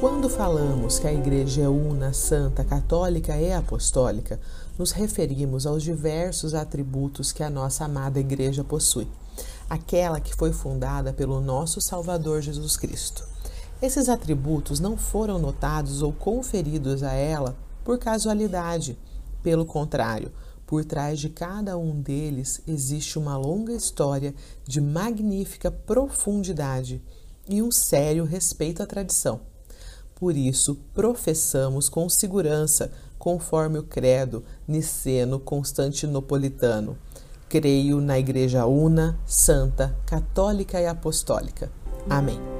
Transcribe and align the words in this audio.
Quando 0.00 0.28
falamos 0.28 1.00
que 1.00 1.08
a 1.08 1.12
Igreja 1.12 1.62
é 1.62 1.68
una, 1.68 2.12
santa, 2.12 2.62
católica 2.62 3.36
e 3.36 3.52
apostólica, 3.52 4.38
nos 4.78 4.92
referimos 4.92 5.66
aos 5.66 5.82
diversos 5.82 6.54
atributos 6.54 7.32
que 7.32 7.42
a 7.42 7.50
nossa 7.50 7.84
amada 7.84 8.20
Igreja 8.20 8.62
possui, 8.62 9.08
aquela 9.68 10.20
que 10.20 10.36
foi 10.36 10.52
fundada 10.52 11.12
pelo 11.12 11.40
nosso 11.40 11.80
Salvador 11.80 12.40
Jesus 12.42 12.76
Cristo. 12.76 13.26
Esses 13.82 14.08
atributos 14.08 14.78
não 14.78 14.96
foram 14.96 15.36
notados 15.36 16.00
ou 16.00 16.12
conferidos 16.12 17.02
a 17.02 17.14
ela 17.14 17.56
por 17.82 17.98
casualidade. 17.98 18.96
Pelo 19.42 19.66
contrário, 19.66 20.30
por 20.64 20.84
trás 20.84 21.18
de 21.18 21.28
cada 21.28 21.76
um 21.76 22.00
deles 22.00 22.62
existe 22.68 23.18
uma 23.18 23.36
longa 23.36 23.72
história 23.72 24.32
de 24.64 24.80
magnífica 24.80 25.72
profundidade 25.72 27.02
e 27.48 27.60
um 27.60 27.72
sério 27.72 28.24
respeito 28.24 28.80
à 28.80 28.86
tradição. 28.86 29.57
Por 30.18 30.36
isso, 30.36 30.76
professamos 30.92 31.88
com 31.88 32.08
segurança, 32.08 32.90
conforme 33.16 33.78
o 33.78 33.84
credo 33.84 34.42
niceno-constantinopolitano. 34.66 36.98
Creio 37.48 38.00
na 38.00 38.18
Igreja 38.18 38.66
Una, 38.66 39.16
Santa, 39.24 39.96
Católica 40.04 40.80
e 40.80 40.86
Apostólica. 40.86 41.70
Amém. 42.10 42.57